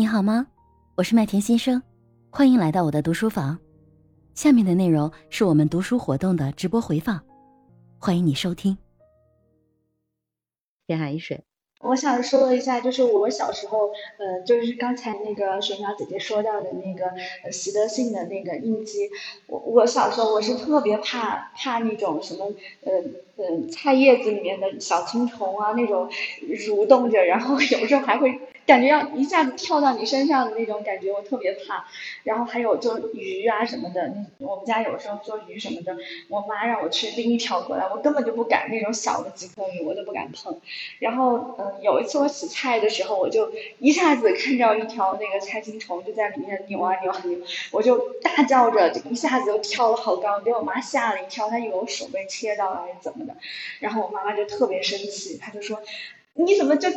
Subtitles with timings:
[0.00, 0.46] 你好吗？
[0.94, 1.82] 我是麦田先生，
[2.30, 3.58] 欢迎来到我的读书房。
[4.32, 7.20] 下面的内容是我们读书活动的直播回放，
[7.98, 8.78] 欢迎你收听。
[10.86, 11.44] 天海一水。
[11.82, 17.04] 我想说一下，就是我小时候，呃，就是刚才那个水淼姐姐说到的那个
[17.44, 19.10] 呃习得性的那个应激，
[19.48, 22.46] 我我小时候我是特别怕怕那种什么
[22.84, 22.92] 呃
[23.36, 26.08] 呃菜叶子里面的小青虫啊，那种
[26.40, 28.40] 蠕动着，然后 有时候还会。
[28.70, 31.84] 感觉要一下子跳到你身上的那种感觉，我特别怕。
[32.22, 35.96] 然后还有就鱼啊什么的，我们家有时候做鱼什么的，
[36.28, 40.60] 我妈让我去拎一条过来，我根本就不敢，那种小的几颗鱼我都不敢碰。
[41.00, 47.40] 然后嗯，有一次我洗菜的时候，我就一下子看到一条那个菜青虫就在里面扭啊扭啊扭，
[47.72, 53.34] 我就大叫着，一下子就跳了好高，给我妈吓了一跳，她以为我手被切到了还是怎么的。
[53.80, 55.82] 然后我妈妈就特别生气，她就说
[56.34, 56.88] 你怎么就。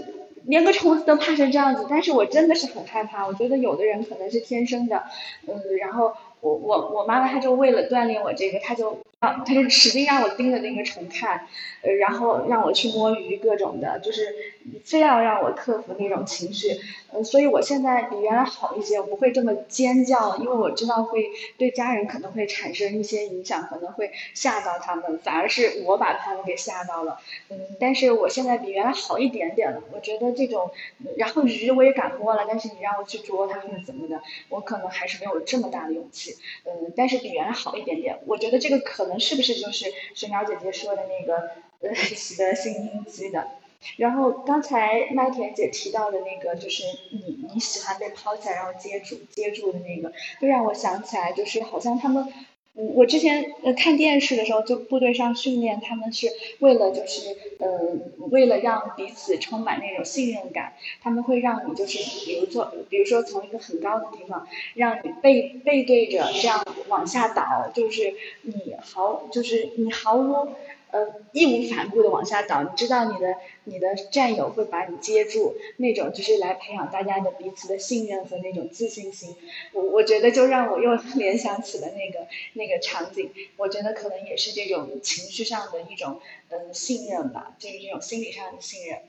[0.46, 3.26] 连个虫子都怕成这样子，但是我真的是很害怕。
[3.28, 5.04] 我觉得有的人可能是天生的，
[5.48, 11.48] 嗯，然后我我我妈妈她就为了锻炼我这个，她就他， 就使劲让我盯着那个虫看，
[11.82, 14.28] 呃，然后让我去摸鱼各种的，就是
[14.84, 16.78] 非要让我克服那种情绪。
[17.16, 27.20] 嗯，所以我现在比原来好一些，我不会这么尖叫，因为我知道会对家人可能会产生一些影响，可能会吓到他们，反而是我把他们给吓到了。
[27.50, 30.72] 嗯，但是我现在比原来好一点点了，我觉得这种，
[31.16, 36.36] 然后鱼我也敢摸了，但是你让我去捉它或者怎么的，我可能还是没有这么大的勇气。
[36.66, 43.48] 嗯，但是比原来好一点点，我觉得这个可能是不是就是神鸟姐姐说的那个呃习得性应激的。
[43.98, 52.32] 然后刚才麦田姐提到的那个，就是你你喜欢被抛起来然后接住接住的那个，就让我想起来，就是好像他们，
[52.76, 56.28] 我之前呃看电视的时候，就部队上训练，他们是
[56.60, 57.68] 为了就是呃
[58.32, 70.50] 为了让彼此充满那种信任感，他们会让你就是比如说比如说从一个很高的地方，让你背背对着这样往下倒，就是你毫就是你毫无。
[70.94, 79.36] 呃，义无反顾的往下倒，你知道你的你的战友会把你接住，那种就是来培养大家的彼此的信任和那种自信心。
[79.74, 89.00] 我我觉得就让我又 联想起了那个那个场景，我觉得可能也是这种情绪上的一种嗯信任吧，就是这种心理上的信任。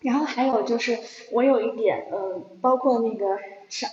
[0.00, 0.98] 然后还有就是，
[1.32, 3.90] 我有一点，嗯，包括那个上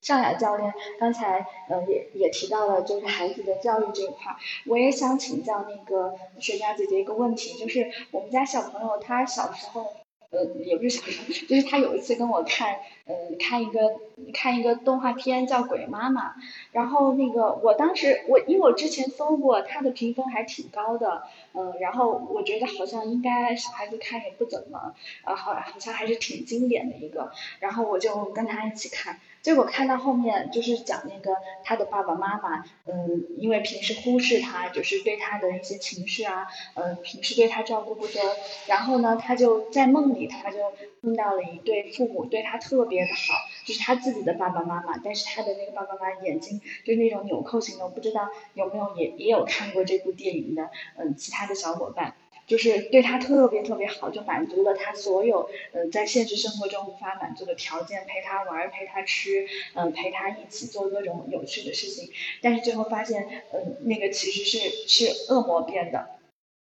[0.00, 4.36] 上雅教练刚才，嗯，也也提到了，就是孩子的教育这一块，
[4.66, 10.01] 我也想请教那个雪佳姐姐一个问题，就是我们家小朋友他小时候。
[10.32, 14.00] 呃，也不是小时候，就是他有一次跟我看，呃，看一个
[14.32, 16.30] 看一个动画片叫《鬼妈妈》，
[16.72, 24.94] 然后那个我当时我因为我之前搜过，它的评分还挺高的，嗯，然后我觉得好像应该小孩子看也不怎么，
[25.24, 29.20] 呃，好好像还是挺经典的一个，然后我就跟他一起看。
[29.42, 38.20] 结果看到后面就是讲那个他的爸爸妈妈，嗯，因为平时忽视他，就是对他的一些情绪啊，嗯，平时对他照顾不周，
[38.68, 40.58] 然后呢，他就在梦里他就
[41.00, 43.34] 梦到了一对父母对他特别的好，
[43.66, 52.14] 就是他自己的爸爸妈妈，但是他的那个爸爸妈妈眼睛就是那种纽扣型的，我不知道有没有也也有看过这部电影的，嗯，其他的小伙伴。
[52.46, 62.10] 就是对他特别特别好，就满足了他所有呃在现实生活中无法满足的条件，陪他玩，陪他吃，嗯，陪他一起做各种有趣的事情。
[62.40, 66.08] 但是最后发现，嗯，那个其实是是恶魔变的。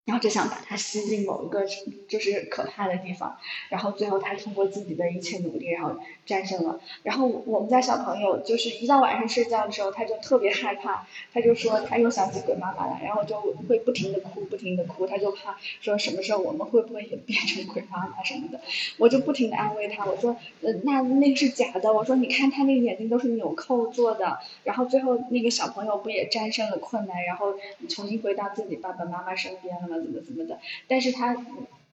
[0.03, 1.63] 然后就想把他吸进某一个
[2.07, 3.37] 就是可怕的地方，
[3.69, 5.95] 然后最后他通过自己的一切努力，然后
[6.25, 6.79] 战胜了。
[7.03, 13.39] 然后我们家小朋友就是一到晚上睡觉的时候，他就特别害怕，他就说他又想起鬼妈妈了，然后就
[13.69, 18.59] 会不停的哭，不停的哭，他就怕说什么时候我们会不会也变成鬼妈妈什么的。
[18.97, 27.53] 我就不停的安慰他，我说呃那那是假的，我说你看他那个眼睛都是纽扣做的，然后最后那个小朋友不也战胜了困难，然后
[27.87, 30.00] 重新回到自己爸爸妈妈身边了吗。
[30.03, 30.59] 怎么怎么的？
[30.87, 31.35] 但是他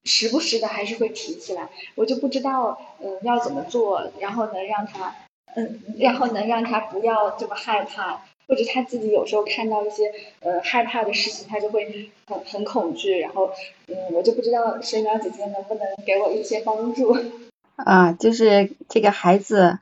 [0.03, 5.15] 时不时的还是会提起来，我就不知道嗯要怎么做，然后能让他
[5.55, 10.11] 嗯，然后能让他不要这么害怕，或者他自己有时候看到一些
[10.41, 13.51] 呃害怕的事情，他就会很很恐惧，然后
[13.87, 17.17] 嗯，我就不知道水鸟姐姐能不能给我一些帮助。
[17.75, 19.79] 啊，就是这个孩子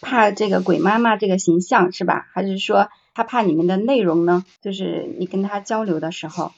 [0.00, 2.28] 怕这个鬼妈妈这个形象是吧？
[2.32, 4.44] 还是说他怕你们的内容呢？
[4.62, 6.52] 就是你跟他交流的时候。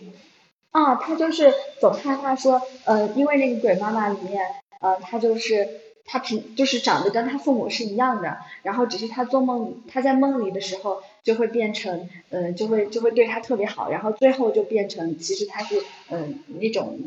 [0.70, 4.46] 啊，他就是总害怕说，呃，因为那个鬼妈妈里面，
[4.80, 5.68] 呃，他就是
[6.04, 17.00] 他平就是长得跟他父母是一样的，然后只是他做梦，他在梦里的时候就会变成，呃，就会就会对他特别好，然后最后就变成其实他是，嗯，那种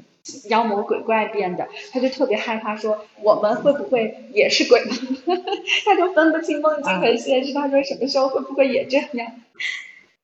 [0.49, 4.81] 妖魔鬼怪变的，他就特别害怕说我们会不会也是鬼？
[5.85, 9.31] 他就分不清梦境和现实，他说什么时候会不会也这样？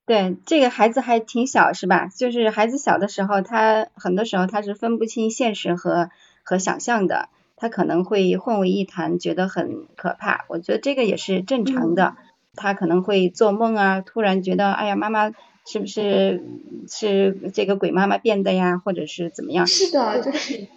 [0.10, 2.08] 对，这个孩子还挺小是吧？
[2.08, 6.10] 就是孩子小的时候，他很多时候他是分不清现实和
[6.44, 10.46] 和想象的，他可能会混为一谈，觉得很可怕。
[10.48, 12.16] 我觉得这个也是正常的，
[12.56, 15.32] 他可能会做梦啊，突然觉得哎呀妈妈。
[15.72, 16.44] 是不是
[16.88, 19.68] 是这个鬼妈妈变的呀，或者是怎么样？
[19.68, 20.68] 是的，就是，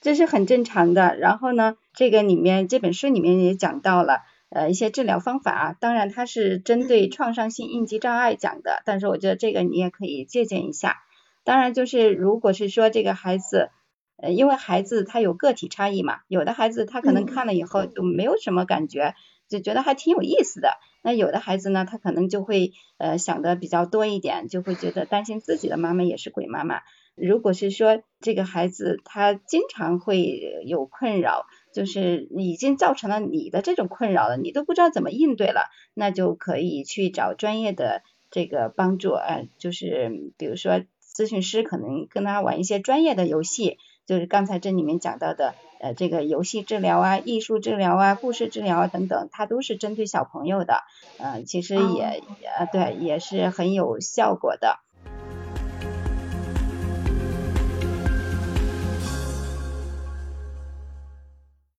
[0.00, 1.16] 这是很正常的。
[1.16, 10.96] 然后呢，这个里面这本书里面也讲到了呃一些治疗方法啊，当然它是针对创伤性应激障碍讲的，但是我觉得这个你也可以借鉴一下。
[11.44, 13.70] 当然就是如果是说这个孩子，
[14.16, 19.14] 呃因为孩子他有个体差异嘛，有的孩子他可能看了以后就没有什么感觉。
[19.48, 20.72] 就觉得还挺有意思的。
[21.02, 26.82] 那有的孩子呢，他可能就会呃想的比较多一点，就会觉得担心自己的妈妈也是鬼妈妈。
[27.14, 40.82] 如果是说这个孩子他经常会有困扰，就是已经造成了你的这种困扰了，你都不知道怎么应对了，那就可以去找专业的这个帮助呃，就是比如说
[41.14, 45.54] 咨询师可能跟他玩一些专业的游戏，就是刚才这里面讲到的。
[45.80, 50.82] 呃，这个游戏治疗啊，艺术治疗啊，故事治疗啊等等，它都是针对小朋友的，
[51.18, 52.20] 嗯，其实也
[52.58, 54.80] 呃对，也是很有效果的。